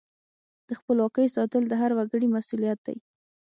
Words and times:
د 0.67 0.69
خپلواکۍ 0.79 1.27
ساتل 1.35 1.63
د 1.67 1.73
هر 1.81 1.91
وګړي 1.97 2.27
مسؤلیت 2.35 2.79
دی. 2.87 2.97